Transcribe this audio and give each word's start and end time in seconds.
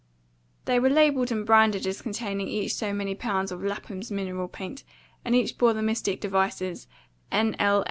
They 0.65 0.79
were 0.79 0.89
labelled 0.89 1.31
and 1.31 1.45
branded 1.45 1.85
as 1.85 2.01
containing 2.01 2.47
each 2.47 2.73
so 2.73 2.91
many 2.91 3.13
pounds 3.13 3.51
of 3.51 3.61
Lapham's 3.63 4.09
Mineral 4.09 4.47
Paint, 4.47 4.83
and 5.23 5.35
each 5.35 5.59
bore 5.59 5.73
the 5.73 5.83
mystic 5.83 6.19
devices, 6.19 6.87
N.L. 7.31 7.79